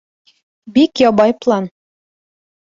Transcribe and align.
Бик 0.77 1.01
ябай 1.03 1.35
план! 1.45 1.69